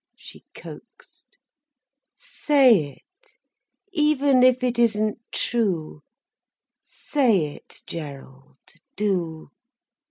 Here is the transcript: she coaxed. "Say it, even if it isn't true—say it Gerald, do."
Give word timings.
she 0.15 0.43
coaxed. 0.55 1.37
"Say 2.17 2.89
it, 2.91 3.31
even 3.91 4.41
if 4.41 4.63
it 4.63 4.79
isn't 4.79 5.19
true—say 5.31 5.97
it 7.45 7.81
Gerald, 7.85 8.57
do." 8.95 9.51